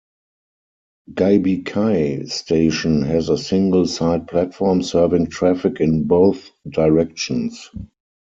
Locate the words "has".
3.03-3.29